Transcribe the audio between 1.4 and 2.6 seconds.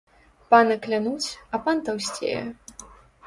а пан таўсцее